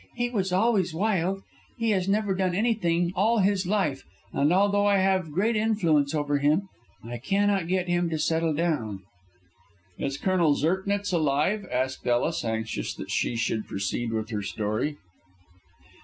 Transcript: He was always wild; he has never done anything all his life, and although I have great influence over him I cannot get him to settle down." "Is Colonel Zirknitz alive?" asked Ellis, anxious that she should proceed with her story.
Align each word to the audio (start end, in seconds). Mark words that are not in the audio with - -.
He 0.15 0.31
was 0.31 0.51
always 0.51 0.95
wild; 0.95 1.43
he 1.77 1.91
has 1.91 2.07
never 2.09 2.33
done 2.33 2.55
anything 2.55 3.13
all 3.15 3.37
his 3.37 3.67
life, 3.67 4.03
and 4.33 4.51
although 4.51 4.87
I 4.87 4.97
have 4.97 5.31
great 5.31 5.55
influence 5.55 6.15
over 6.15 6.39
him 6.39 6.67
I 7.03 7.19
cannot 7.19 7.67
get 7.67 7.87
him 7.87 8.09
to 8.09 8.17
settle 8.17 8.55
down." 8.55 9.03
"Is 9.99 10.17
Colonel 10.17 10.55
Zirknitz 10.55 11.13
alive?" 11.13 11.67
asked 11.71 12.07
Ellis, 12.07 12.43
anxious 12.43 12.95
that 12.95 13.11
she 13.11 13.35
should 13.35 13.67
proceed 13.67 14.11
with 14.11 14.31
her 14.31 14.41
story. 14.41 14.97